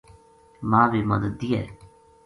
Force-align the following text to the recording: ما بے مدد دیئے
ما 0.69 0.81
بے 0.91 0.99
مدد 1.09 1.33
دیئے 1.39 1.63